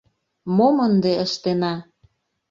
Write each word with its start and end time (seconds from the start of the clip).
Мом 0.55 0.75
ынде 0.87 1.11
ыштена? 1.25 1.73